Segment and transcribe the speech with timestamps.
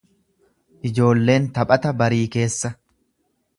[0.91, 2.75] Ijoolleen taphata barii keessa.